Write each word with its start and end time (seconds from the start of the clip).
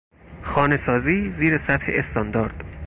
خانه 0.41 0.77
سازی 0.77 1.31
زیر 1.31 1.57
سطح 1.57 1.85
استاندارد 1.95 2.63